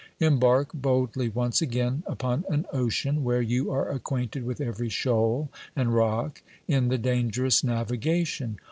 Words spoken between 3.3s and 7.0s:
you are acquainted with every shoal and rock in the